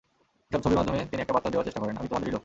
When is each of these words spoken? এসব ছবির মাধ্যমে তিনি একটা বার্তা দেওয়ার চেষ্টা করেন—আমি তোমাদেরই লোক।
এসব 0.49 0.61
ছবির 0.63 0.77
মাধ্যমে 0.79 0.99
তিনি 1.11 1.19
একটা 1.23 1.33
বার্তা 1.35 1.49
দেওয়ার 1.51 1.65
চেষ্টা 1.67 1.81
করেন—আমি 1.81 2.07
তোমাদেরই 2.09 2.31
লোক। 2.33 2.39